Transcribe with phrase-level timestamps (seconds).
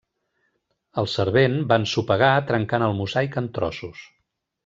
[1.01, 4.01] El servent va ensopegar trencant el mosaic en trossos.